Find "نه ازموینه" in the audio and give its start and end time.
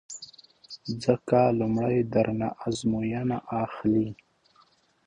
2.39-3.37